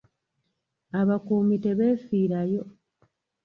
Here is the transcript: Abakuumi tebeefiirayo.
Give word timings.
Abakuumi 0.99 1.55
tebeefiirayo. 1.63 2.63